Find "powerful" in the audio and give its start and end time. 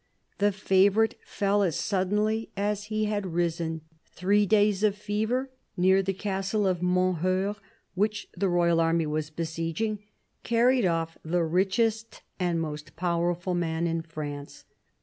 12.95-13.53